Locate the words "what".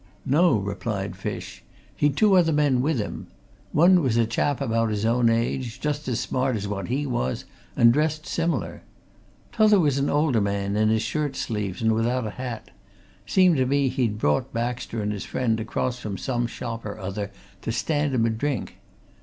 6.67-6.87